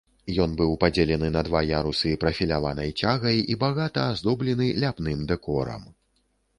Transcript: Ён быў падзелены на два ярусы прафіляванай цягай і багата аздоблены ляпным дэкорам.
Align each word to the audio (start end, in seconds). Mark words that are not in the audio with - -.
Ён 0.43 0.53
быў 0.61 0.71
падзелены 0.83 1.29
на 1.35 1.43
два 1.49 1.61
ярусы 1.81 2.15
прафіляванай 2.25 2.91
цягай 3.05 3.37
і 3.51 3.61
багата 3.67 4.09
аздоблены 4.15 4.75
ляпным 4.83 5.19
дэкорам. 5.33 5.91